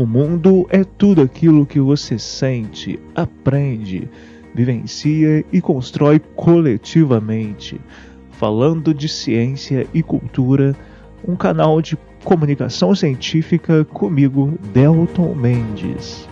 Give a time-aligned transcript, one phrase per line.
[0.00, 4.08] O mundo é tudo aquilo que você sente, aprende,
[4.54, 7.78] vivencia e constrói coletivamente.
[8.30, 10.74] Falando de ciência e cultura,
[11.22, 16.26] um canal de comunicação científica comigo, Delton Mendes.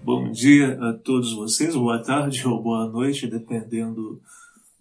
[0.00, 4.20] Bom dia a todos vocês, boa tarde ou boa noite, dependendo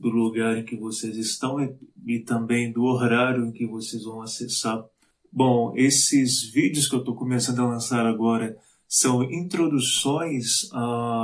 [0.10, 1.74] do lugar em que vocês estão e,
[2.06, 4.84] e também do horário em que vocês vão acessar.
[5.32, 8.56] Bom, esses vídeos que eu estou começando a lançar agora
[8.88, 10.70] são introduções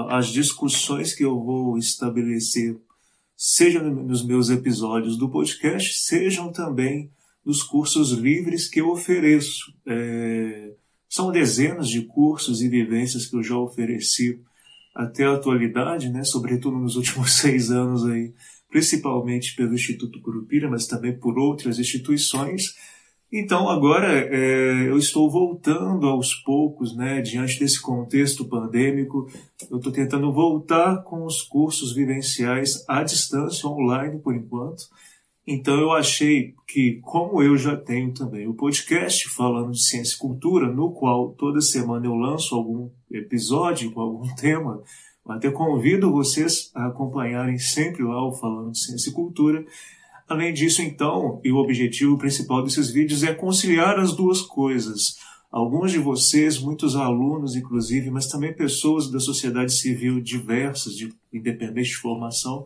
[0.09, 2.75] às discussões que eu vou estabelecer,
[3.38, 7.11] seja nos meus episódios do podcast, sejam também
[7.45, 9.71] nos cursos livres que eu ofereço.
[9.85, 10.73] É,
[11.07, 14.41] são dezenas de cursos e vivências que eu já ofereci
[14.95, 18.33] até a atualidade, né, sobretudo nos últimos seis anos aí,
[18.70, 22.76] principalmente pelo Instituto Curupira, mas também por outras instituições.
[23.31, 29.28] Então, agora é, eu estou voltando aos poucos, né, diante desse contexto pandêmico,
[29.70, 34.83] eu estou tentando voltar com os cursos vivenciais à distância, online por enquanto.
[35.45, 40.20] Então, eu achei que, como eu já tenho também o podcast falando de ciência e
[40.20, 44.81] cultura, no qual toda semana eu lanço algum episódio com algum tema,
[45.28, 49.66] até convido vocês a acompanharem sempre lá o Falando de Ciência e Cultura.
[50.28, 55.17] Além disso, então, e o objetivo principal desses vídeos é conciliar as duas coisas.
[55.52, 61.89] Alguns de vocês, muitos alunos inclusive, mas também pessoas da sociedade civil diversas, de independente
[61.89, 62.66] de formação,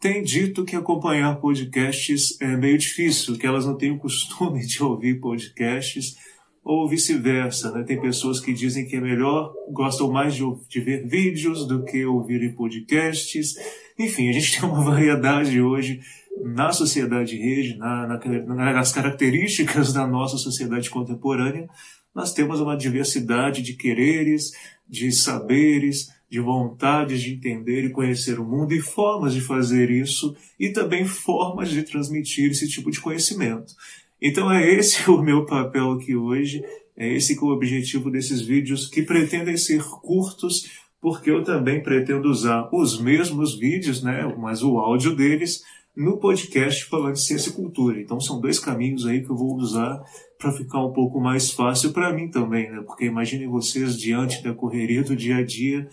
[0.00, 4.82] têm dito que acompanhar podcasts é meio difícil, que elas não têm o costume de
[4.82, 6.16] ouvir podcasts
[6.64, 7.72] ou vice-versa.
[7.72, 7.82] Né?
[7.84, 12.04] Tem pessoas que dizem que é melhor, gostam mais de, de ver vídeos do que
[12.04, 13.54] ouvir podcasts.
[13.98, 16.00] Enfim, a gente tem uma variedade hoje
[16.44, 21.68] na sociedade rede, na, na, nas características da nossa sociedade contemporânea.
[22.14, 24.52] Nós temos uma diversidade de quereres,
[24.88, 30.36] de saberes, de vontades de entender e conhecer o mundo e formas de fazer isso
[30.58, 33.74] e também formas de transmitir esse tipo de conhecimento.
[34.20, 36.62] Então é esse o meu papel aqui hoje,
[36.96, 40.68] é esse que é o objetivo desses vídeos que pretendem ser curtos,
[41.00, 45.62] porque eu também pretendo usar os mesmos vídeos, né, mas o áudio deles
[45.96, 48.00] no podcast falando de ciência e cultura.
[48.00, 50.00] Então são dois caminhos aí que eu vou usar
[50.38, 52.82] para ficar um pouco mais fácil para mim também, né?
[52.86, 55.88] Porque imaginem vocês diante da correria do dia a dia,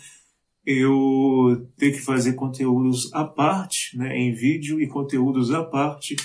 [0.63, 6.15] eu ter que fazer conteúdos à parte, né, em vídeo e conteúdos à parte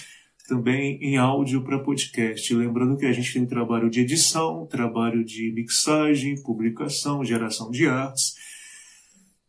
[0.51, 2.53] também em áudio para podcast.
[2.53, 8.35] Lembrando que a gente tem trabalho de edição, trabalho de mixagem, publicação, geração de artes,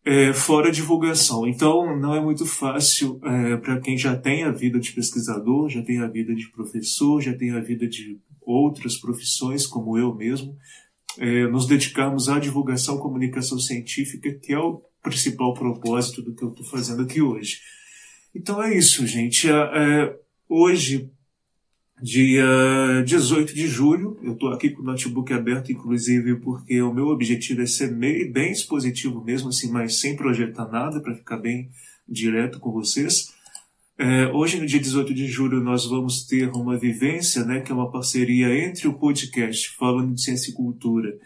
[0.05, 1.47] é, fora divulgação.
[1.47, 5.81] Então, não é muito fácil é, para quem já tem a vida de pesquisador, já
[5.81, 10.55] tem a vida de professor, já tem a vida de outras profissões, como eu mesmo,
[11.17, 16.49] é, nos dedicarmos à divulgação comunicação científica, que é o principal propósito do que eu
[16.49, 17.57] estou fazendo aqui hoje.
[18.35, 19.49] Então é isso, gente.
[19.49, 20.21] É, é
[20.53, 21.09] Hoje,
[22.03, 22.45] dia
[23.05, 27.61] 18 de julho, eu estou aqui com o notebook aberto, inclusive, porque o meu objetivo
[27.61, 31.69] é ser meio, bem expositivo mesmo, assim, mas sem projetar nada, para ficar bem
[32.05, 33.33] direto com vocês.
[33.97, 37.75] É, hoje, no dia 18 de julho, nós vamos ter uma vivência, né, que é
[37.75, 41.17] uma parceria entre o podcast Falando de Ciência e Cultura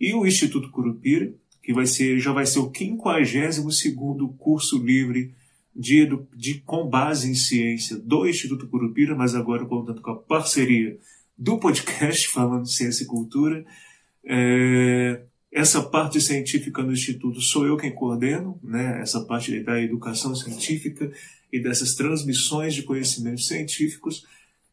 [0.00, 1.32] e o Instituto Curupira,
[1.62, 5.32] que vai ser, já vai ser o 52º curso livre
[5.74, 10.98] de, de, com base em ciência do Instituto Curupira, mas agora contando com a parceria
[11.36, 13.64] do podcast falando ciência e cultura.
[14.24, 19.00] É, essa parte científica no Instituto sou eu quem coordeno, né?
[19.00, 21.10] essa parte da educação científica
[21.52, 24.26] e dessas transmissões de conhecimentos científicos.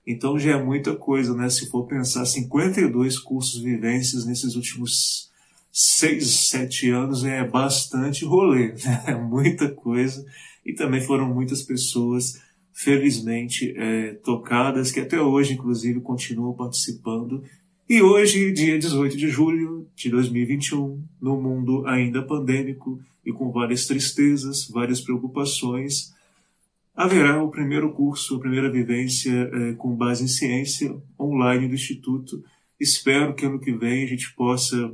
[0.05, 1.49] Então já é muita coisa, né?
[1.49, 5.29] Se for pensar 52 cursos vivências nesses últimos
[5.71, 9.03] seis, sete anos é bastante rolê, né?
[9.07, 10.25] é muita coisa
[10.69, 12.39] e também foram muitas pessoas,
[12.71, 17.43] felizmente, é, tocadas, que até hoje, inclusive, continuam participando.
[17.89, 23.87] E hoje, dia 18 de julho de 2021, no mundo ainda pandêmico e com várias
[23.87, 26.13] tristezas, várias preocupações,
[26.95, 32.43] haverá o primeiro curso, a primeira vivência é, com base em ciência online do Instituto.
[32.79, 34.93] Espero que ano que vem a gente possa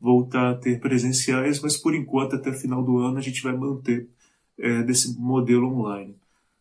[0.00, 4.08] voltar a ter presenciais, mas por enquanto, até final do ano, a gente vai manter
[4.58, 6.16] é, desse modelo online.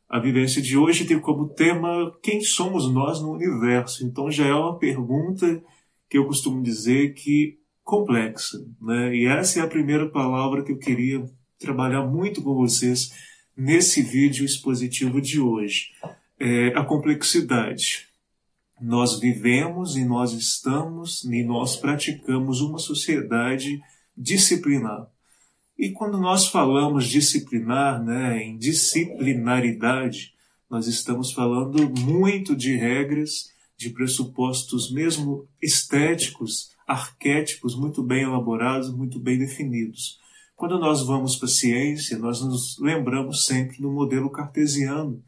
[0.07, 4.05] A vivência de hoje tem como tema quem somos nós no universo.
[4.05, 5.61] Então já é uma pergunta
[6.09, 9.15] que eu costumo dizer que complexa, né?
[9.15, 11.25] E essa é a primeira palavra que eu queria
[11.59, 13.11] trabalhar muito com vocês
[13.55, 15.91] nesse vídeo expositivo de hoje.
[16.39, 18.07] É a complexidade.
[18.81, 23.79] Nós vivemos e nós estamos e nós praticamos uma sociedade
[24.17, 25.07] disciplinar.
[25.77, 30.33] E quando nós falamos disciplinar, né, em disciplinaridade,
[30.69, 39.19] nós estamos falando muito de regras, de pressupostos mesmo estéticos, arquétipos muito bem elaborados, muito
[39.19, 40.19] bem definidos.
[40.55, 45.21] Quando nós vamos para a ciência, nós nos lembramos sempre do modelo cartesiano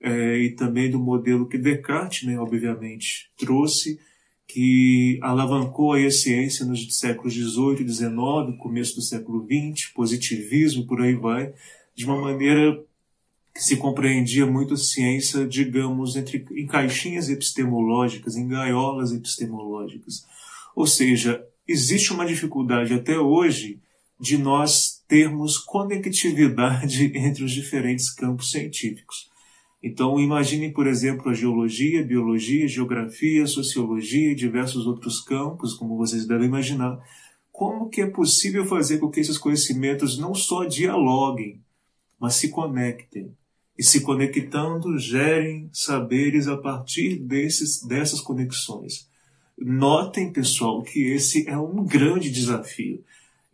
[0.00, 4.00] é, e também do modelo que Descartes, né, obviamente, trouxe,
[4.46, 11.00] que alavancou a ciência nos séculos XVIII e XIX, começo do século XX, positivismo, por
[11.00, 11.52] aí vai,
[11.94, 12.78] de uma maneira
[13.54, 20.26] que se compreendia muito a ciência, digamos, entre, em caixinhas epistemológicas, em gaiolas epistemológicas.
[20.74, 23.80] Ou seja, existe uma dificuldade até hoje
[24.20, 29.30] de nós termos conectividade entre os diferentes campos científicos.
[29.86, 36.26] Então, imagine, por exemplo, a geologia, biologia, geografia, sociologia e diversos outros campos, como vocês
[36.26, 36.98] devem imaginar.
[37.52, 41.60] Como que é possível fazer com que esses conhecimentos não só dialoguem,
[42.18, 43.36] mas se conectem?
[43.76, 49.06] E se conectando, gerem saberes a partir desses, dessas conexões.
[49.58, 53.04] Notem, pessoal, que esse é um grande desafio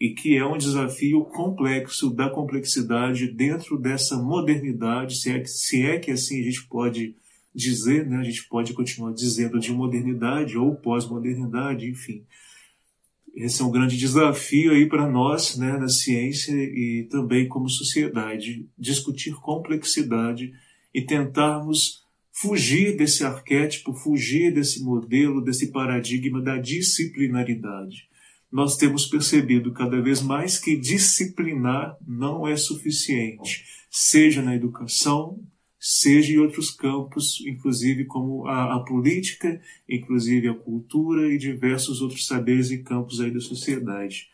[0.00, 5.82] e que é um desafio complexo da complexidade dentro dessa modernidade, se é, que, se
[5.82, 7.14] é que assim a gente pode
[7.54, 8.16] dizer, né?
[8.16, 12.24] a gente pode continuar dizendo de modernidade ou pós-modernidade, enfim.
[13.34, 18.66] Esse é um grande desafio aí para nós, né, na ciência e também como sociedade,
[18.76, 20.52] discutir complexidade
[20.92, 28.09] e tentarmos fugir desse arquétipo, fugir desse modelo, desse paradigma da disciplinaridade
[28.50, 35.38] nós temos percebido cada vez mais que disciplinar não é suficiente, seja na educação,
[35.78, 42.26] seja em outros campos, inclusive como a, a, política, inclusive a cultura e diversos outros
[42.26, 44.28] saberes e campos aí da sociedade.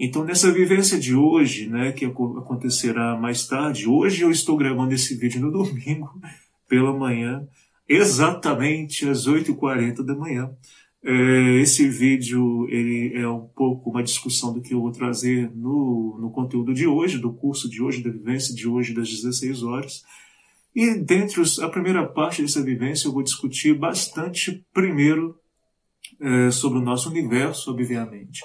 [0.00, 5.14] Então, nessa vivência de hoje, né, que acontecerá mais tarde, hoje eu estou gravando esse
[5.16, 6.18] vídeo no domingo,
[6.68, 7.46] pela manhã,
[7.88, 10.50] exatamente às 8h40 da manhã.
[11.04, 16.18] É, esse vídeo ele é um pouco uma discussão do que eu vou trazer no,
[16.20, 20.02] no conteúdo de hoje, do curso de hoje, da vivência de hoje, das 16 horas.
[20.74, 25.36] E dentre os, a primeira parte dessa vivência eu vou discutir bastante, primeiro,
[26.20, 28.40] é, sobre o nosso universo, obviamente.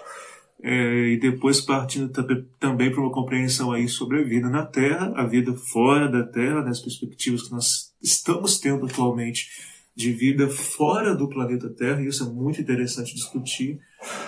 [0.61, 2.09] É, e depois partindo
[2.57, 6.61] também para uma compreensão aí sobre a vida na Terra, a vida fora da Terra,
[6.61, 9.49] nas perspectivas que nós estamos tendo atualmente
[9.95, 13.79] de vida fora do planeta Terra, e isso é muito interessante discutir,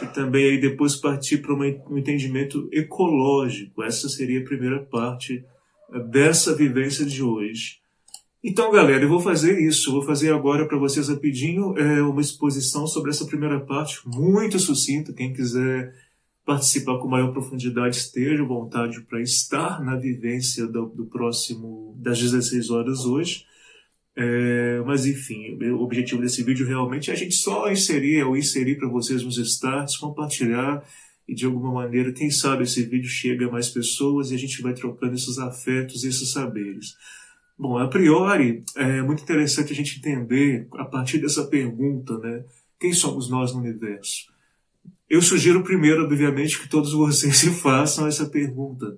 [0.02, 3.84] e também aí depois partir para um entendimento ecológico.
[3.84, 5.44] Essa seria a primeira parte
[5.92, 7.80] eh, dessa vivência de hoje.
[8.48, 9.92] Então, galera, eu vou fazer isso.
[9.92, 15.12] Vou fazer agora para vocês rapidinho é, uma exposição sobre essa primeira parte, muito sucinta.
[15.12, 15.92] Quem quiser
[16.46, 22.20] participar com maior profundidade, esteja à vontade para estar na vivência do, do próximo das
[22.20, 23.46] 16 horas hoje.
[24.18, 28.78] É, mas enfim, o objetivo desse vídeo realmente é a gente só inserir ou inserir
[28.78, 30.82] para vocês nos starts, compartilhar
[31.28, 34.62] e de alguma maneira, quem sabe esse vídeo chega a mais pessoas e a gente
[34.62, 36.96] vai trocando esses afetos e esses saberes.
[37.58, 42.44] Bom, a priori, é muito interessante a gente entender, a partir dessa pergunta, né?
[42.80, 44.28] Quem somos nós no universo?
[45.10, 48.98] Eu sugiro primeiro, obviamente, que todos vocês se façam essa pergunta,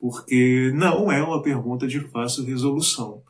[0.00, 3.22] porque não é uma pergunta de fácil resolução.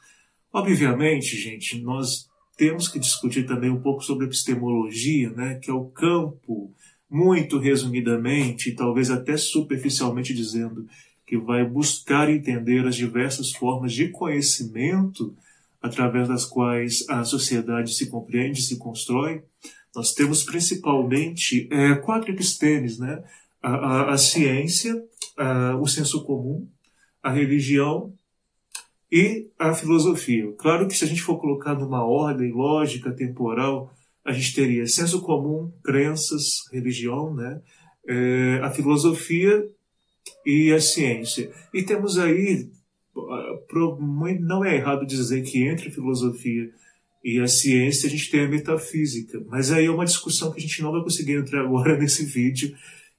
[0.52, 5.84] Obviamente, gente, nós temos que discutir também um pouco sobre epistemologia, né, que é o
[5.84, 6.72] campo,
[7.10, 10.86] muito resumidamente, talvez até superficialmente dizendo,
[11.26, 15.34] que vai buscar entender as diversas formas de conhecimento
[15.80, 19.42] através das quais a sociedade se compreende, se constrói.
[19.94, 23.22] Nós temos principalmente é, quatro epistemes, né?
[23.62, 24.94] A, a, a ciência,
[25.36, 26.66] a, o senso comum,
[27.22, 28.12] a religião
[29.10, 30.52] e a filosofia.
[30.58, 33.92] Claro que se a gente for colocar numa ordem lógica, temporal,
[34.24, 37.60] a gente teria senso comum, crenças, religião, né?
[38.06, 39.66] É, a filosofia
[40.44, 41.50] e a ciência.
[41.72, 42.68] E temos aí,
[44.40, 46.70] não é errado dizer que entre a filosofia
[47.24, 50.62] e a ciência a gente tem a metafísica, mas aí é uma discussão que a
[50.62, 52.74] gente não vai conseguir entrar agora nesse vídeo.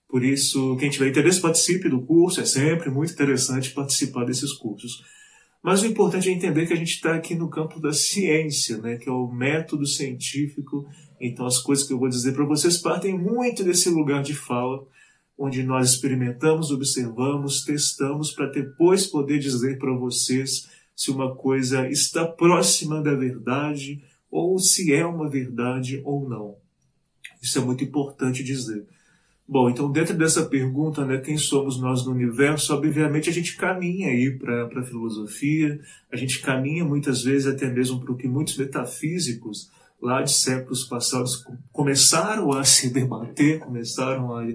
[0.08, 5.04] Por isso, quem tiver interesse, participe do curso, é sempre muito interessante participar desses cursos.
[5.62, 8.98] Mas o importante é entender que a gente está aqui no campo da ciência, né,
[8.98, 10.88] que é o método científico.
[11.20, 14.88] Então, as coisas que eu vou dizer para vocês partem muito desse lugar de fala
[15.40, 22.28] onde nós experimentamos, observamos, testamos para depois poder dizer para vocês se uma coisa está
[22.28, 26.58] próxima da verdade ou se é uma verdade ou não.
[27.42, 28.86] Isso é muito importante dizer.
[29.52, 34.10] Bom, então dentro dessa pergunta, né, quem somos nós no universo, obviamente a gente caminha
[34.10, 35.80] aí para a filosofia,
[36.12, 40.84] a gente caminha muitas vezes até mesmo para o que muitos metafísicos lá de séculos
[40.84, 44.46] passados começaram a se debater, começaram a,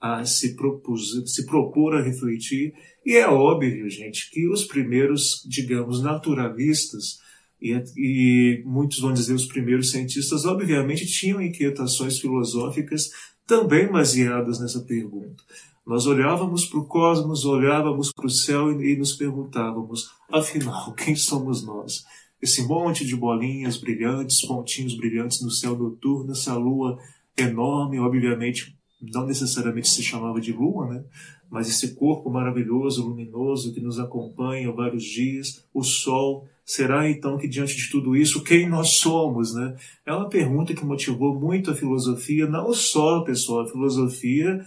[0.00, 2.74] a se, propus, se propor a refletir.
[3.06, 7.20] E é óbvio, gente, que os primeiros, digamos, naturalistas,
[7.62, 13.10] e, e, muitos vão dizer os primeiros cientistas, obviamente tinham inquietações filosóficas
[13.50, 15.42] também baseadas nessa pergunta.
[15.84, 21.16] Nós olhávamos para o cosmos, olhávamos para o céu e, e nos perguntávamos: afinal, quem
[21.16, 22.06] somos nós?
[22.40, 26.96] Esse monte de bolinhas brilhantes, pontinhos brilhantes no céu noturno, essa lua
[27.36, 31.04] enorme, obviamente não necessariamente se chamava de lua, né?
[31.50, 37.48] mas esse corpo maravilhoso, luminoso, que nos acompanha vários dias, o sol, será então que
[37.48, 39.52] diante de tudo isso, quem nós somos?
[39.52, 39.76] Né?
[40.06, 44.64] É uma pergunta que motivou muito a filosofia, não só, pessoal, a filosofia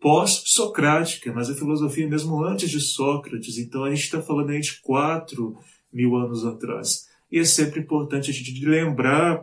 [0.00, 3.56] pós-socrática, mas a filosofia mesmo antes de Sócrates.
[3.56, 5.56] Então a gente está falando aí de quatro
[5.92, 7.06] mil anos atrás.
[7.30, 9.40] E é sempre importante a gente lembrar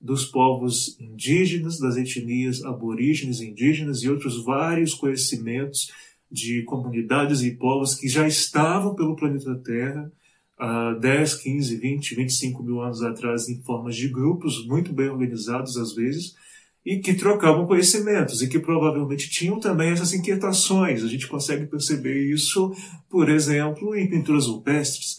[0.00, 5.90] dos povos indígenas, das etnias aborígenes indígenas e outros vários conhecimentos
[6.30, 10.12] de comunidades e povos que já estavam pelo planeta Terra
[10.58, 15.76] há 10, 15, 20, 25 mil anos atrás em formas de grupos muito bem organizados
[15.76, 16.34] às vezes
[16.84, 21.04] e que trocavam conhecimentos e que provavelmente tinham também essas inquietações.
[21.04, 22.72] A gente consegue perceber isso,
[23.10, 25.18] por exemplo, em pinturas rupestres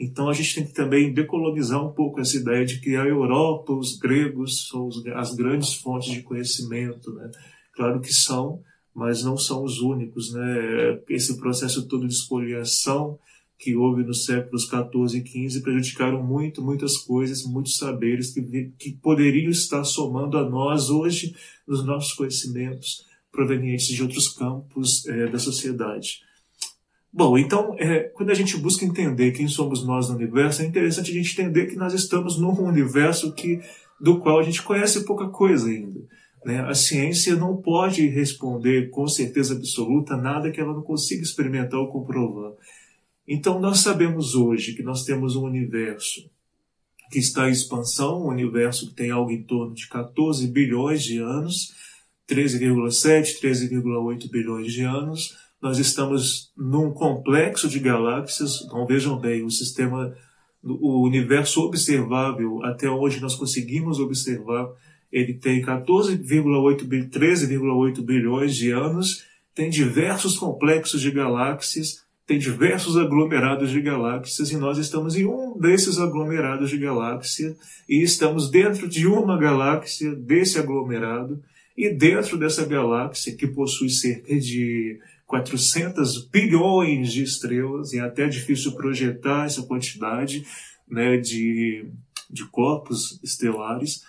[0.00, 3.74] então a gente tem que também decolonizar um pouco essa ideia de que a Europa,
[3.74, 7.12] os gregos, são as grandes fontes de conhecimento.
[7.12, 7.30] Né?
[7.74, 8.62] Claro que são,
[8.94, 10.32] mas não são os únicos.
[10.32, 11.00] Né?
[11.10, 13.18] Esse processo todo de espoliação
[13.60, 18.92] que houve nos séculos 14 e 15 prejudicaram muito, muitas coisas, muitos saberes que, que
[18.92, 21.36] poderiam estar somando a nós hoje
[21.68, 26.22] nos nossos conhecimentos provenientes de outros campos é, da sociedade.
[27.12, 31.10] Bom, então, é, quando a gente busca entender quem somos nós no universo, é interessante
[31.10, 33.60] a gente entender que nós estamos num universo que,
[34.00, 36.00] do qual a gente conhece pouca coisa ainda.
[36.46, 36.60] Né?
[36.60, 41.92] A ciência não pode responder com certeza absoluta nada que ela não consiga experimentar ou
[41.92, 42.52] comprovar.
[43.32, 46.28] Então, nós sabemos hoje que nós temos um universo
[47.10, 51.18] que está em expansão, um universo que tem algo em torno de 14 bilhões de
[51.18, 51.72] anos,
[52.28, 58.62] 13,7, 13,8 bilhões de anos nós estamos num complexo de galáxias.
[58.64, 60.14] Então vejam bem, o sistema,
[60.62, 64.70] o universo observável, até onde nós conseguimos observar,
[65.12, 73.72] ele tem 14,8, 13,8 bilhões de anos, tem diversos complexos de galáxias, tem diversos aglomerados
[73.72, 77.56] de galáxias, e nós estamos em um desses aglomerados de galáxia,
[77.88, 81.42] e estamos dentro de uma galáxia desse aglomerado,
[81.76, 84.96] e dentro dessa galáxia, que possui cerca de
[85.26, 90.46] 400 bilhões de estrelas, e é até difícil projetar essa quantidade
[90.88, 91.84] né, de,
[92.30, 94.04] de corpos estelares.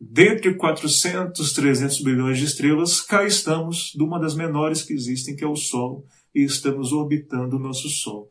[0.00, 5.44] Dentre 400, 300 bilhões de estrelas, cá estamos, de uma das menores que existem, que
[5.44, 6.04] é o Sol,
[6.34, 8.30] e estamos orbitando o nosso Sol.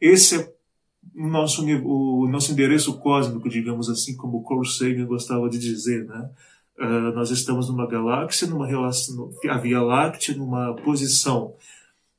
[0.00, 0.52] Esse é
[1.14, 6.30] o nosso, o nosso endereço cósmico, digamos assim, como Carl Sagan gostava de dizer, né?
[6.78, 11.54] Uh, nós estamos numa galáxia, numa relação, a Via Láctea, numa posição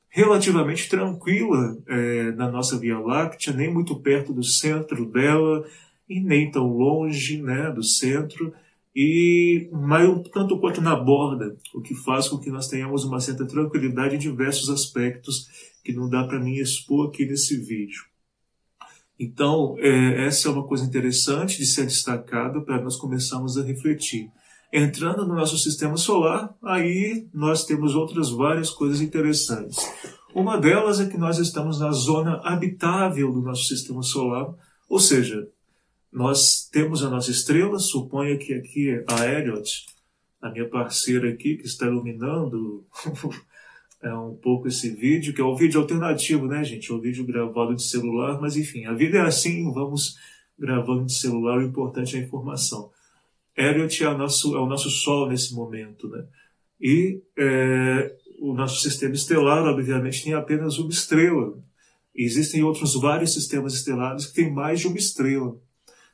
[0.08, 5.64] relativamente tranquila é, na nossa Via Láctea, nem muito perto do centro dela
[6.06, 8.52] e nem tão longe né, do centro,
[8.94, 13.46] e mais tanto quanto na borda, o que faz com que nós tenhamos uma certa
[13.46, 15.48] tranquilidade em diversos aspectos
[15.82, 18.04] que não dá para mim expor aqui nesse vídeo.
[19.18, 24.30] Então, é, essa é uma coisa interessante de ser destacada para nós começarmos a refletir.
[24.72, 29.78] Entrando no nosso sistema solar, aí nós temos outras várias coisas interessantes.
[30.34, 34.54] Uma delas é que nós estamos na zona habitável do nosso sistema solar,
[34.88, 35.46] ou seja,
[36.12, 39.86] nós temos a nossa estrela, suponha que aqui a Elliot,
[40.40, 42.84] a minha parceira aqui, que está iluminando
[44.02, 46.90] é um pouco esse vídeo, que é um vídeo alternativo, né, gente?
[46.90, 50.18] É um vídeo gravado de celular, mas enfim, a vida é assim, vamos
[50.58, 52.90] gravando de celular, o importante é a informação.
[53.56, 56.24] Elliot é, nosso, é o nosso Sol nesse momento, né?
[56.80, 61.56] E é, o nosso sistema estelar, obviamente, tem apenas uma estrela.
[62.14, 65.56] E existem outros vários sistemas estelares que têm mais de uma estrela.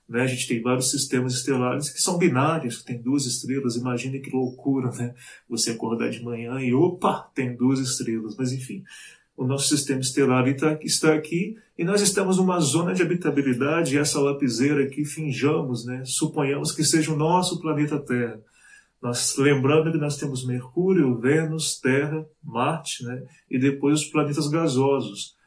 [0.09, 0.23] Né?
[0.23, 3.77] A gente tem vários sistemas estelares que são binários, que tem duas estrelas.
[3.77, 5.15] Imagine que loucura, né?
[5.49, 8.35] Você acordar de manhã e opa, tem duas estrelas.
[8.37, 8.83] Mas enfim,
[9.37, 13.95] o nosso sistema estelar está aqui e nós estamos numa zona de habitabilidade.
[13.95, 16.03] E essa lapiseira aqui, finjamos, né?
[16.07, 18.41] Suponhamos que seja o nosso planeta Terra.
[19.01, 23.23] Nós lembrando que nós temos Mercúrio, Vênus, Terra, Marte, né?
[23.51, 25.38] E depois os planetas gasosos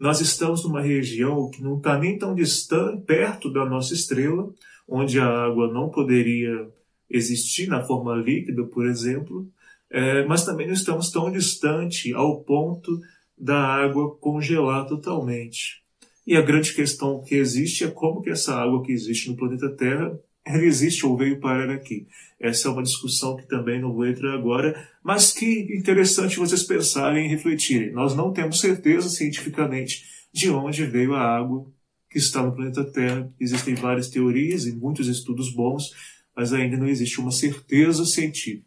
[0.00, 4.50] nós estamos numa região que não está nem tão distante, perto da nossa estrela,
[4.88, 6.68] onde a água não poderia
[7.08, 9.46] existir na forma líquida, por exemplo,
[9.90, 12.98] é, mas também não estamos tão distante ao ponto
[13.36, 15.82] da água congelar totalmente.
[16.26, 19.68] E a grande questão que existe é como que essa água que existe no planeta
[19.68, 20.18] Terra
[20.54, 22.06] ela existe ou veio parar aqui.
[22.38, 27.26] Essa é uma discussão que também não vou entrar agora, mas que interessante vocês pensarem
[27.26, 27.92] e refletirem.
[27.92, 31.66] Nós não temos certeza cientificamente de onde veio a água
[32.10, 33.30] que está no planeta Terra.
[33.38, 35.90] Existem várias teorias e muitos estudos bons,
[36.34, 38.64] mas ainda não existe uma certeza científica.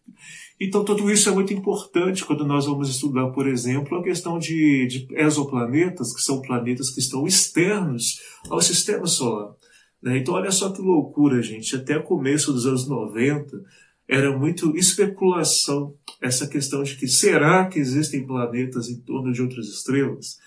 [0.60, 4.88] Então, tudo isso é muito importante quando nós vamos estudar, por exemplo, a questão de,
[4.88, 9.56] de exoplanetas, que são planetas que estão externos ao sistema solar.
[10.04, 10.18] Né?
[10.18, 11.78] Então, olha só que loucura, gente.
[11.78, 13.64] Até começo dos anos 90,
[14.06, 19.68] era muito especulação essa questão de que será que existem planetas em torno de outras
[19.68, 20.38] estrelas?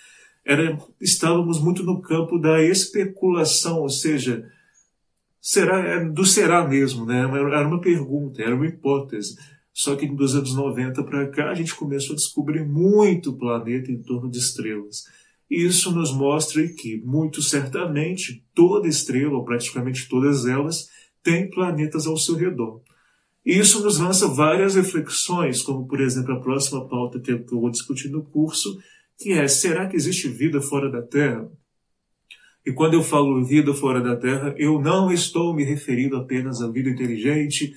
[0.44, 4.46] Era, estávamos muito no campo da especulação, ou seja,
[5.40, 7.20] será é, do será mesmo, né?
[7.20, 9.36] Era uma pergunta, era uma hipótese.
[9.72, 14.02] Só que dos anos 90 para cá a gente começou a descobrir muito planeta em
[14.02, 15.04] torno de estrelas.
[15.50, 20.88] Isso nos mostra que, muito certamente, toda estrela, ou praticamente todas elas,
[21.22, 22.82] tem planetas ao seu redor.
[23.44, 28.08] Isso nos lança várias reflexões, como, por exemplo, a próxima pauta que eu vou discutir
[28.08, 28.76] no curso,
[29.16, 31.48] que é: será que existe vida fora da Terra?
[32.66, 36.68] E quando eu falo vida fora da Terra, eu não estou me referindo apenas à
[36.68, 37.72] vida inteligente,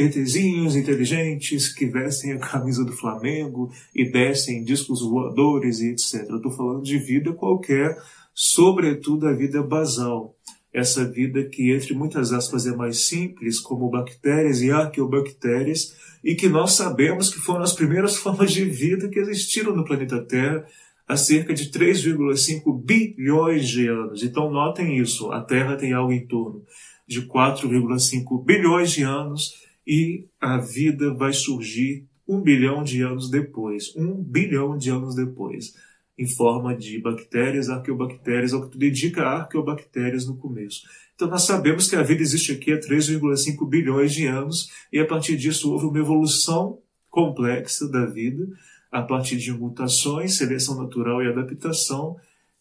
[0.00, 6.26] ETzinhos inteligentes que vestem a camisa do Flamengo e descem discos voadores e etc.
[6.28, 7.96] Eu estou falando de vida qualquer,
[8.34, 10.34] sobretudo a vida basal.
[10.72, 16.48] Essa vida que, entre muitas aspas, é mais simples, como bactérias e arqueobactérias, e que
[16.48, 20.64] nós sabemos que foram as primeiras formas de vida que existiram no planeta Terra
[21.06, 24.22] há cerca de 3,5 bilhões de anos.
[24.22, 26.64] Então, notem isso: a Terra tem algo em torno
[27.06, 33.94] de 4,5 bilhões de anos e a vida vai surgir um bilhão de anos depois,
[33.96, 35.74] um bilhão de anos depois,
[36.16, 40.82] em forma de bactérias, arqueobactérias, ao que tudo indica arqueobactérias no começo.
[41.14, 45.06] Então nós sabemos que a vida existe aqui há 3,5 bilhões de anos e a
[45.06, 46.78] partir disso houve uma evolução
[47.10, 48.46] complexa da vida,
[48.92, 52.16] a partir de mutações, seleção natural e adaptação,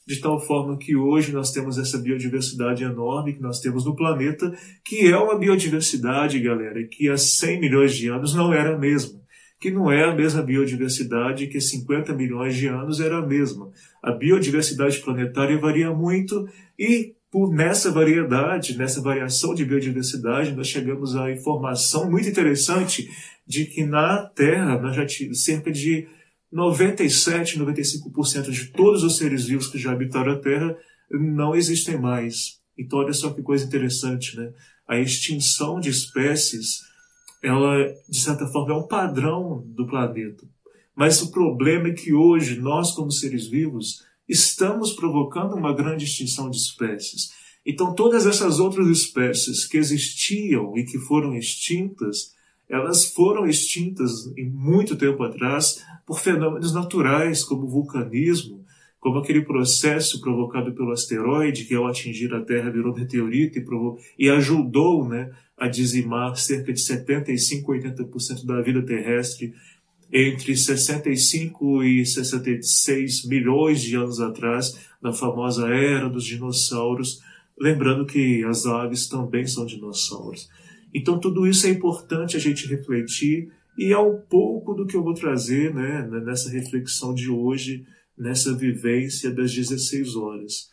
[0.09, 4.51] de tal forma que hoje nós temos essa biodiversidade enorme que nós temos no planeta,
[4.83, 9.21] que é uma biodiversidade, galera, que há 100 milhões de anos não era a mesma,
[9.59, 13.69] que não é a mesma biodiversidade que 50 milhões de anos era a mesma.
[14.01, 21.15] A biodiversidade planetária varia muito e por nessa variedade, nessa variação de biodiversidade, nós chegamos
[21.15, 23.07] à informação muito interessante
[23.45, 26.07] de que na Terra nós já tínhamos cerca de
[26.51, 30.75] 97, 95% de todos os seres vivos que já habitaram a Terra
[31.11, 32.59] não existem mais.
[32.77, 34.51] Então, olha só que coisa interessante, né?
[34.87, 36.79] A extinção de espécies,
[37.43, 40.47] ela, de certa forma, é um padrão do planeta.
[40.95, 46.49] Mas o problema é que hoje, nós, como seres vivos, estamos provocando uma grande extinção
[46.49, 47.31] de espécies.
[47.65, 52.33] Então, todas essas outras espécies que existiam e que foram extintas,
[52.69, 58.63] elas foram extintas em muito tempo atrás por fenômenos naturais, como o vulcanismo,
[58.99, 63.97] como aquele processo provocado pelo asteroide que, ao atingir a Terra, virou meteorito e, provou,
[64.17, 69.53] e ajudou né, a dizimar cerca de 75 a 80% da vida terrestre
[70.11, 77.21] entre 65 e 66 milhões de anos atrás, na famosa era dos dinossauros,
[77.59, 80.49] lembrando que as aves também são dinossauros.
[80.93, 85.03] Então, tudo isso é importante a gente refletir, e é um pouco do que eu
[85.03, 87.85] vou trazer né, nessa reflexão de hoje,
[88.17, 90.69] nessa vivência das 16 horas.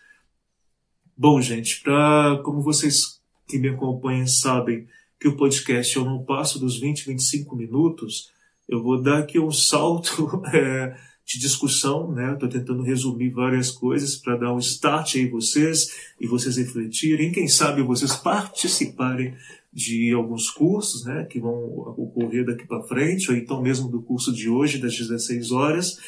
[1.17, 4.89] Bom, gente, pra, como vocês que me acompanham sabem
[5.21, 8.31] que o podcast eu não passo dos 20, 25 minutos,
[8.69, 12.33] eu vou dar aqui um salto é, de discussão, né?
[12.33, 17.49] Estou tentando resumir várias coisas para dar um start aí vocês e vocês refletirem, quem
[17.49, 19.35] sabe vocês participarem
[19.73, 21.53] de alguns cursos né, que vão
[21.99, 25.99] ocorrer daqui para frente, ou então mesmo do curso de hoje, das 16 horas.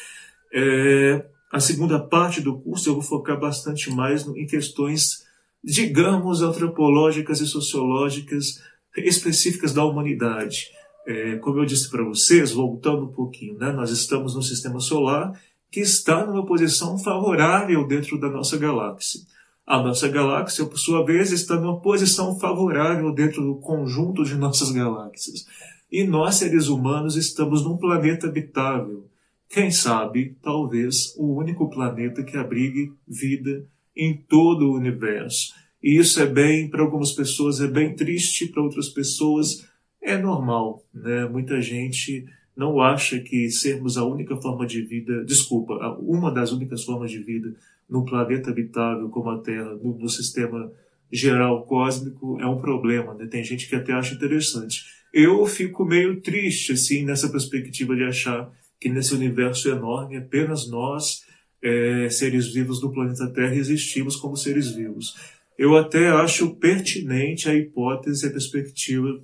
[0.51, 5.27] É, a segunda parte do curso eu vou focar bastante mais em questões
[5.63, 8.61] digamos, antropológicas e sociológicas
[8.97, 10.69] específicas da humanidade.
[11.09, 15.33] É, como eu disse para vocês, voltando um pouquinho, né, nós estamos no sistema solar
[15.71, 19.21] que está numa posição favorável dentro da nossa galáxia.
[19.65, 24.69] A nossa galáxia, por sua vez, está numa posição favorável dentro do conjunto de nossas
[24.69, 25.47] galáxias.
[25.91, 29.07] E nós, seres humanos, estamos num planeta habitável.
[29.49, 33.65] Quem sabe, talvez, o único planeta que abrigue vida
[33.97, 35.55] em todo o universo.
[35.81, 39.67] E isso é bem, para algumas pessoas, é bem triste, para outras pessoas
[40.01, 40.83] é normal.
[40.93, 41.25] Né?
[41.27, 46.83] Muita gente não acha que sermos a única forma de vida, desculpa, uma das únicas
[46.83, 47.53] formas de vida
[47.89, 50.71] num planeta habitável como a Terra, no, no sistema
[51.11, 53.13] geral cósmico, é um problema.
[53.13, 53.27] Né?
[53.27, 54.83] Tem gente que até acha interessante.
[55.13, 61.23] Eu fico meio triste assim nessa perspectiva de achar que nesse universo enorme apenas nós,
[61.63, 65.15] é, seres vivos do planeta Terra, existimos como seres vivos.
[65.57, 69.21] Eu até acho pertinente a hipótese, a perspectiva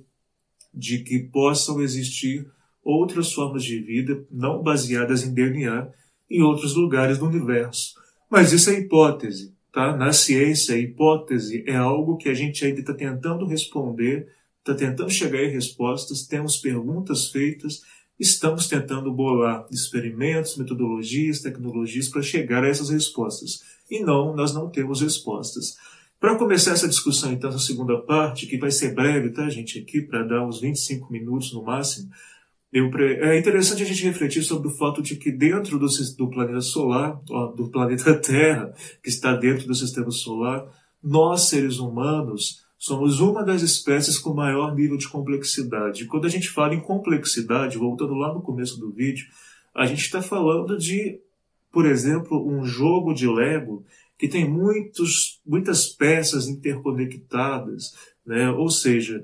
[0.76, 2.46] de que possam existir
[2.84, 5.88] outras formas de vida não baseadas em DNA
[6.30, 7.94] em outros lugares do universo.
[8.30, 9.96] Mas isso é hipótese, tá?
[9.96, 15.42] Na ciência, hipótese é algo que a gente ainda está tentando responder, está tentando chegar
[15.42, 17.82] em respostas, temos perguntas feitas,
[18.18, 23.62] estamos tentando bolar experimentos, metodologias, tecnologias para chegar a essas respostas.
[23.90, 25.76] E não, nós não temos respostas.
[26.18, 30.00] Para começar essa discussão, então, essa segunda parte, que vai ser breve, tá, gente, aqui,
[30.00, 32.10] para dar uns 25 minutos no máximo,
[32.72, 35.86] eu, é interessante a gente refletir sobre o fato de que dentro do,
[36.18, 37.20] do planeta solar,
[37.54, 40.66] do planeta Terra, que está dentro do sistema solar,
[41.02, 46.06] nós, seres humanos, somos uma das espécies com maior nível de complexidade.
[46.06, 49.26] Quando a gente fala em complexidade, voltando lá no começo do vídeo,
[49.74, 51.20] a gente está falando de,
[51.70, 53.84] por exemplo, um jogo de Lego
[54.18, 58.50] que tem muitos, muitas peças interconectadas, né?
[58.50, 59.22] ou seja,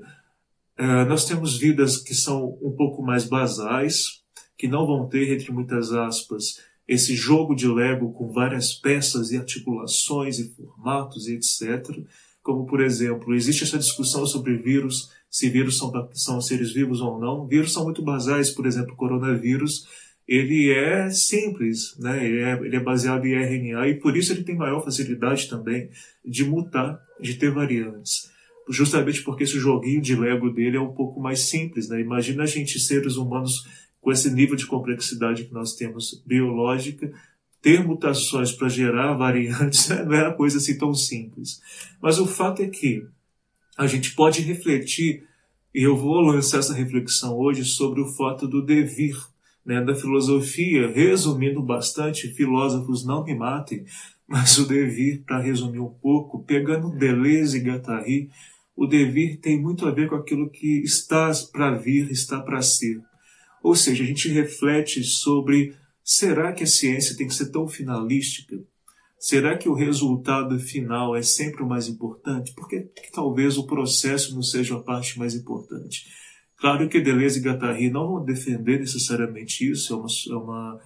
[0.77, 4.21] é, nós temos vidas que são um pouco mais basais,
[4.57, 9.37] que não vão ter, entre muitas aspas, esse jogo de Lego com várias peças e
[9.37, 11.97] articulações e formatos e etc.
[12.41, 17.19] Como, por exemplo, existe essa discussão sobre vírus, se vírus são, são seres vivos ou
[17.19, 17.47] não.
[17.47, 19.87] Vírus são muito basais, por exemplo, coronavírus,
[20.27, 22.25] ele é simples, né?
[22.25, 25.89] ele, é, ele é baseado em RNA e por isso ele tem maior facilidade também
[26.25, 28.31] de mutar, de ter variantes
[28.69, 31.99] justamente porque esse joguinho de Lego dele é um pouco mais simples, né?
[31.99, 33.67] Imagina a gente, seres humanos,
[33.99, 37.11] com esse nível de complexidade que nós temos biológica,
[37.61, 41.61] ter mutações para gerar variantes não é uma coisa assim tão simples.
[42.01, 43.05] Mas o fato é que
[43.77, 45.23] a gente pode refletir,
[45.73, 49.15] e eu vou lançar essa reflexão hoje sobre o fato do devir,
[49.65, 53.85] né, da filosofia, resumindo bastante, filósofos não me matem,
[54.27, 58.29] mas o devir, para resumir um pouco, pegando Deleuze e Guattari,
[58.75, 62.99] o devir tem muito a ver com aquilo que está para vir, está para ser.
[63.61, 68.57] Ou seja, a gente reflete sobre será que a ciência tem que ser tão finalística?
[69.19, 72.53] Será que o resultado final é sempre o mais importante?
[72.53, 76.07] Por que, que talvez o processo não seja a parte mais importante?
[76.63, 80.81] Claro que Deleuze e Guattari não vão defender necessariamente isso, é uma, é uma,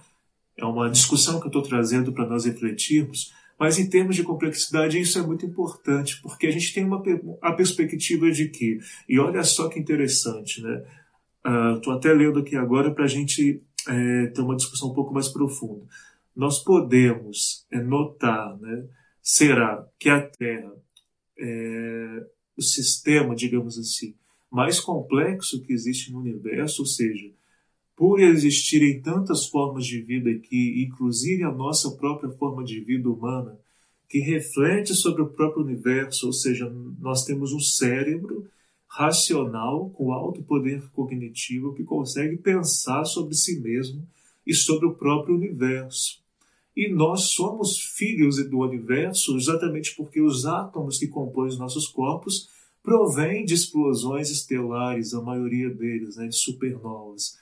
[0.56, 4.98] é uma discussão que eu estou trazendo para nós refletirmos, mas em termos de complexidade,
[4.98, 7.00] isso é muito importante, porque a gente tem uma,
[7.40, 10.84] a perspectiva de que, e olha só que interessante, né?
[11.76, 15.14] Estou uh, até lendo aqui agora para a gente é, ter uma discussão um pouco
[15.14, 15.86] mais profunda.
[16.34, 18.84] Nós podemos é, notar, né?
[19.22, 20.72] Será que a Terra,
[21.38, 24.16] é, o sistema, digamos assim,
[24.50, 27.30] mais complexo que existe no universo, ou seja,
[27.96, 33.58] por existirem tantas formas de vida aqui, inclusive a nossa própria forma de vida humana,
[34.08, 38.46] que reflete sobre o próprio universo, ou seja, nós temos um cérebro
[38.88, 44.06] racional com alto poder cognitivo que consegue pensar sobre si mesmo
[44.46, 46.22] e sobre o próprio universo.
[46.74, 52.48] E nós somos filhos do universo exatamente porque os átomos que compõem os nossos corpos
[52.88, 57.38] provêm de explosões estelares, a maioria deles, né, de supernovas.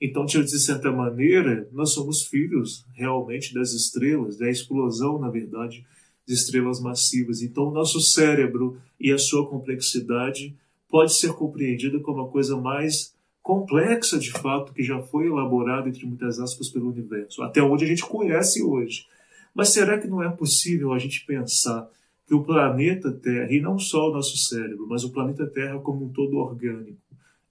[0.00, 5.84] Então, de certa maneira, nós somos filhos realmente das estrelas, da explosão, na verdade,
[6.26, 7.42] de estrelas massivas.
[7.42, 10.56] Então, o nosso cérebro e a sua complexidade
[10.88, 16.06] pode ser compreendida como a coisa mais complexa, de fato, que já foi elaborada, entre
[16.06, 19.06] muitas aspas, pelo universo, até onde a gente conhece hoje.
[19.54, 21.86] Mas será que não é possível a gente pensar
[22.26, 26.06] que o planeta Terra, e não só o nosso cérebro, mas o planeta Terra como
[26.06, 27.00] um todo orgânico,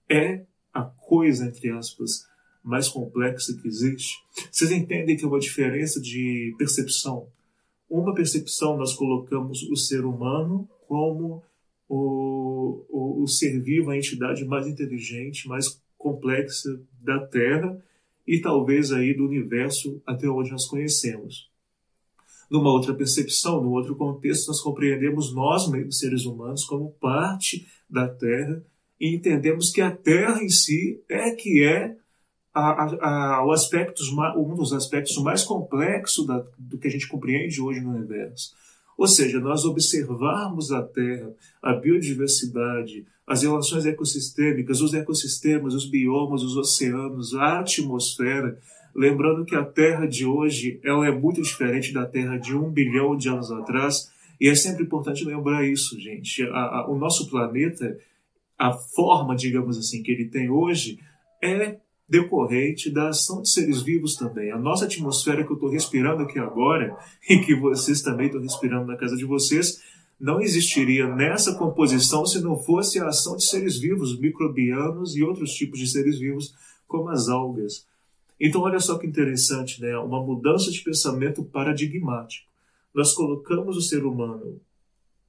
[0.10, 2.26] é a coisa, entre aspas,
[2.64, 4.18] mais complexa que existe.
[4.52, 7.28] Vocês entendem que é uma diferença de percepção.
[7.90, 11.42] Uma percepção nós colocamos o ser humano como
[11.88, 17.82] o, o, o ser vivo, a entidade mais inteligente, mais complexa da Terra
[18.28, 21.50] e talvez aí do universo até onde nós conhecemos.
[22.50, 28.62] Numa outra percepção, num outro contexto, nós compreendemos nós, seres humanos, como parte da Terra
[29.00, 31.96] e entendemos que a Terra em si é que é
[32.54, 34.02] a, a, a, o aspecto,
[34.38, 38.54] um dos aspectos mais complexos da, do que a gente compreende hoje no universo.
[38.98, 46.44] Ou seja, nós observarmos a Terra, a biodiversidade, as relações ecossistêmicas, os ecossistemas, os biomas,
[46.44, 48.58] os oceanos, a atmosfera,
[48.96, 53.16] lembrando que a Terra de hoje ela é muito diferente da Terra de um bilhão
[53.16, 56.44] de anos atrás, e é sempre importante lembrar isso, gente.
[56.44, 57.98] A, a, o nosso planeta,
[58.58, 61.00] a forma, digamos assim, que ele tem hoje,
[61.44, 61.78] é
[62.08, 64.52] decorrente da ação de seres vivos também.
[64.52, 66.96] A nossa atmosfera que eu estou respirando aqui agora
[67.30, 69.82] e que vocês também estão respirando na casa de vocês
[70.20, 75.52] não existiria nessa composição se não fosse a ação de seres vivos, microbianos e outros
[75.52, 76.54] tipos de seres vivos,
[76.88, 77.86] como as algas.
[78.40, 79.98] Então, olha só que interessante, né?
[79.98, 82.50] Uma mudança de pensamento paradigmático.
[82.94, 84.60] Nós colocamos o ser humano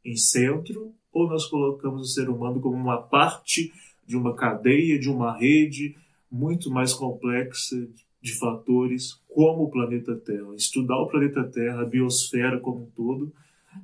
[0.04, 3.72] em centro ou nós colocamos o ser humano como uma parte
[4.06, 5.96] de uma cadeia, de uma rede,
[6.30, 7.76] muito mais complexa
[8.20, 10.54] de fatores, como o planeta Terra.
[10.54, 13.32] Estudar o planeta Terra, a biosfera como um todo,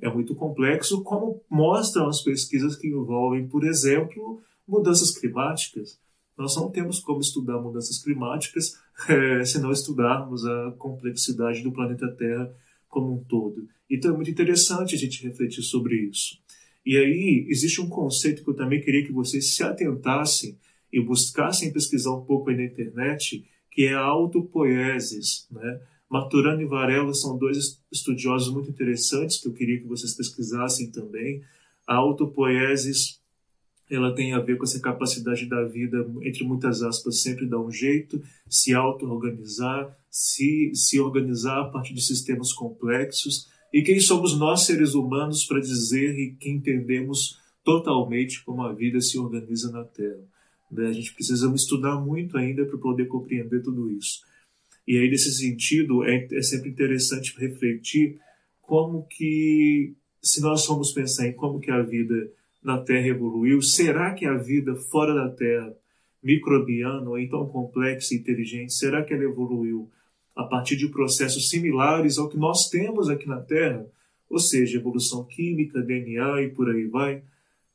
[0.00, 6.00] é muito complexo, como mostram as pesquisas que envolvem, por exemplo, mudanças climáticas.
[6.36, 12.08] Nós não temos como estudar mudanças climáticas é, se não estudarmos a complexidade do planeta
[12.12, 12.52] Terra
[12.88, 13.66] como um todo.
[13.88, 16.38] Então é muito interessante a gente refletir sobre isso.
[16.84, 20.58] E aí existe um conceito que eu também queria que vocês se atentassem
[20.92, 25.46] e buscassem pesquisar um pouco aí na internet, que é a autopoiesis.
[25.50, 25.80] Né?
[26.10, 31.42] Maturano e Varela são dois estudiosos muito interessantes que eu queria que vocês pesquisassem também.
[31.86, 33.21] A autopoiesis
[33.94, 37.70] ela tem a ver com essa capacidade da vida, entre muitas aspas, sempre dar um
[37.70, 43.50] jeito, se auto-organizar, se, se organizar a partir de sistemas complexos.
[43.70, 48.98] E quem somos nós, seres humanos, para dizer e que entendemos totalmente como a vida
[49.00, 50.24] se organiza na Terra?
[50.70, 50.86] Né?
[50.86, 54.20] A gente precisa estudar muito ainda para poder compreender tudo isso.
[54.88, 58.18] E aí, nesse sentido, é, é sempre interessante refletir
[58.62, 64.14] como que, se nós formos pensar em como que a vida na Terra evoluiu, será
[64.14, 65.74] que a vida fora da Terra,
[66.22, 69.90] microbiana ou então complexa e inteligente, será que ela evoluiu
[70.36, 73.84] a partir de processos similares ao que nós temos aqui na Terra?
[74.30, 77.22] Ou seja, evolução química, DNA e por aí vai?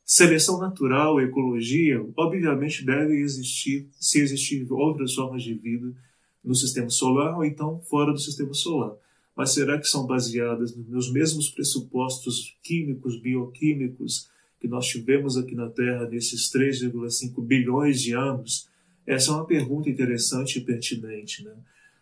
[0.03, 5.93] Seleção natural, ecologia, obviamente deve existir, se existir outras formas de vida
[6.41, 8.95] no sistema solar ou então fora do sistema solar.
[9.35, 15.69] Mas será que são baseadas nos mesmos pressupostos químicos, bioquímicos que nós tivemos aqui na
[15.69, 18.67] Terra nesses 3,5 bilhões de anos?
[19.05, 21.43] Essa é uma pergunta interessante e pertinente.
[21.43, 21.53] Né?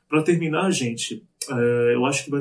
[0.09, 2.31] Para terminar, gente, é, eu acho que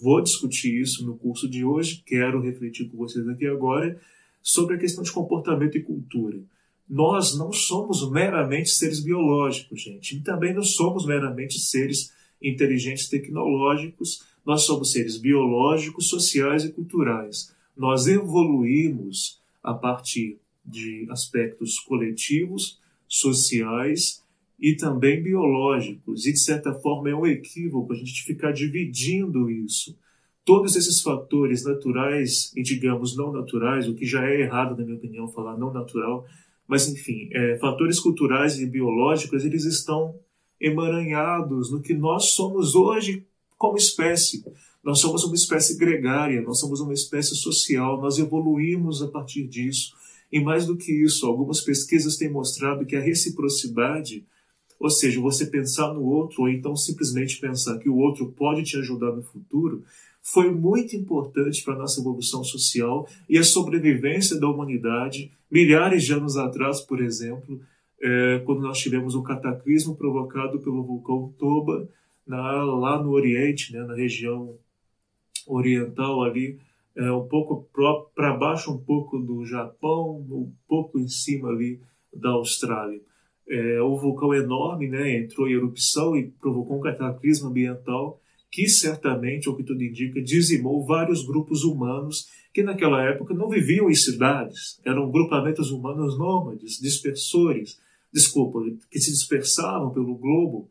[0.00, 3.98] vou discutir isso no curso de hoje, quero refletir com vocês aqui agora
[4.42, 6.40] sobre a questão de comportamento e cultura.
[6.88, 14.24] Nós não somos meramente seres biológicos, gente, e também não somos meramente seres inteligentes tecnológicos,
[14.44, 17.54] nós somos seres biológicos, sociais e culturais.
[17.76, 24.22] Nós evoluímos a partir de aspectos coletivos, sociais
[24.58, 26.26] e também biológicos.
[26.26, 29.96] E, de certa forma, é um equívoco a gente ficar dividindo isso
[30.44, 34.96] todos esses fatores naturais e, digamos, não naturais, o que já é errado, na minha
[34.96, 36.26] opinião, falar não natural,
[36.66, 40.18] mas, enfim, é, fatores culturais e biológicos, eles estão
[40.60, 43.26] emaranhados no que nós somos hoje
[43.58, 44.44] como espécie.
[44.82, 49.94] Nós somos uma espécie gregária, nós somos uma espécie social, nós evoluímos a partir disso.
[50.30, 54.24] E mais do que isso, algumas pesquisas têm mostrado que a reciprocidade,
[54.80, 58.76] ou seja, você pensar no outro, ou então simplesmente pensar que o outro pode te
[58.76, 59.84] ajudar no futuro,
[60.20, 65.30] foi muito importante para a nossa evolução social e a sobrevivência da humanidade.
[65.50, 67.60] Milhares de anos atrás, por exemplo,
[68.00, 71.88] é, quando nós tivemos um cataclismo provocado pelo vulcão Toba,
[72.26, 74.56] na, lá no Oriente, né, na região
[75.46, 76.58] oriental ali,
[76.96, 77.68] é, um pouco
[78.14, 81.80] para baixo um pouco do Japão, um pouco em cima ali
[82.12, 83.00] da Austrália.
[83.48, 89.48] É, o vulcão enorme né, entrou em erupção e provocou um cataclismo ambiental que certamente,
[89.48, 94.78] o que tudo indica, dizimou vários grupos humanos que naquela época não viviam em cidades,
[94.84, 97.80] eram grupamentos humanos nômades, dispersores,
[98.12, 100.68] desculpa, que se dispersavam pelo globo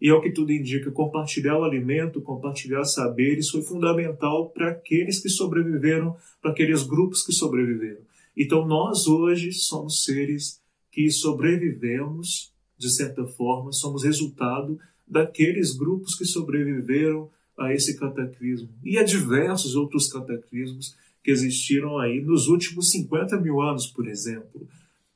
[0.00, 5.28] E ao que tudo indica, compartilhar o alimento, compartilhar saberes foi fundamental para aqueles que
[5.28, 8.00] sobreviveram, para aqueles grupos que sobreviveram.
[8.36, 10.60] Então nós hoje somos seres
[10.92, 18.96] que sobrevivemos, de certa forma, somos resultado daqueles grupos que sobreviveram a esse cataclismo e
[18.98, 24.66] a diversos outros cataclismos que existiram aí nos últimos 50 mil anos, por exemplo.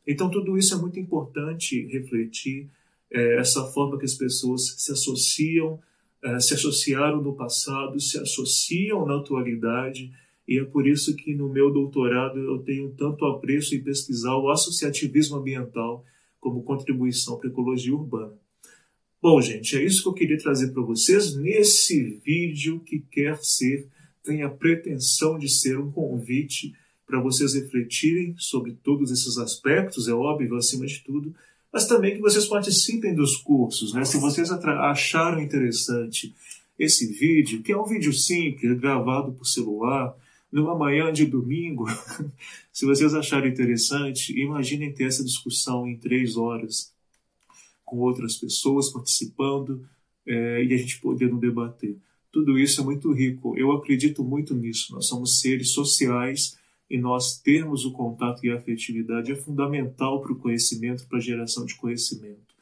[0.06, 2.68] Então, tudo isso é muito importante refletir,
[3.12, 5.78] é, essa forma que as pessoas se associam,
[6.22, 10.10] é, se associaram no passado, se associam na atualidade,
[10.48, 14.50] e é por isso que no meu doutorado eu tenho tanto apreço em pesquisar o
[14.50, 16.04] associativismo ambiental
[16.40, 18.34] como contribuição para a ecologia urbana.
[19.20, 23.86] Bom, gente, é isso que eu queria trazer para vocês nesse vídeo que quer ser,
[24.24, 26.74] tem a pretensão de ser um convite
[27.06, 31.34] para vocês refletirem sobre todos esses aspectos, é óbvio, acima de tudo,
[31.72, 34.04] mas também que vocês participem dos cursos, né?
[34.04, 36.34] Se vocês acharam interessante
[36.78, 40.14] esse vídeo, que é um vídeo simples, gravado por celular,
[40.50, 41.86] numa manhã de domingo,
[42.70, 46.92] se vocês acharem interessante, imaginem ter essa discussão em três horas
[47.84, 49.86] com outras pessoas participando
[50.26, 51.96] é, e a gente podendo debater.
[52.30, 53.56] Tudo isso é muito rico.
[53.56, 54.94] Eu acredito muito nisso.
[54.94, 56.56] Nós somos seres sociais
[56.92, 61.22] e nós termos o contato e a afetividade é fundamental para o conhecimento, para a
[61.22, 62.54] geração de conhecimento.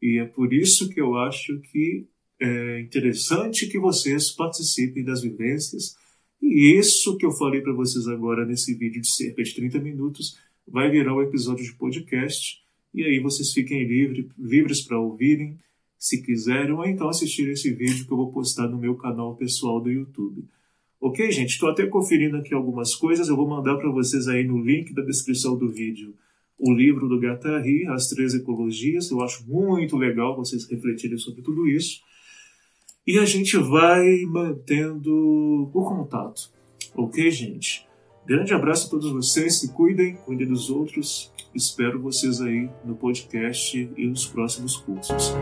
[0.00, 2.06] E é por isso que eu acho que
[2.40, 5.96] é interessante que vocês participem das vivências.
[6.40, 10.38] E isso que eu falei para vocês agora nesse vídeo de cerca de 30 minutos
[10.64, 12.62] vai virar um episódio de podcast
[12.94, 15.58] e aí vocês fiquem livre, livres para ouvirem,
[15.98, 19.80] se quiserem, ou então assistir esse vídeo que eu vou postar no meu canal pessoal
[19.80, 20.44] do YouTube.
[21.04, 21.50] Ok, gente?
[21.50, 23.28] Estou até conferindo aqui algumas coisas.
[23.28, 26.14] Eu vou mandar para vocês aí no link da descrição do vídeo
[26.56, 29.10] o livro do Gatari, As Três Ecologias.
[29.10, 32.00] Eu acho muito legal vocês refletirem sobre tudo isso.
[33.04, 36.52] E a gente vai mantendo o contato.
[36.94, 37.84] Ok, gente?
[38.24, 41.32] Grande abraço a todos vocês, se cuidem, cuidem dos outros.
[41.52, 45.34] Espero vocês aí no podcast e nos próximos cursos.